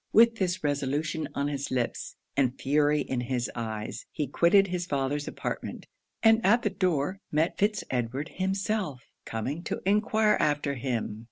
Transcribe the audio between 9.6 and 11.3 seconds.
to enquire after him.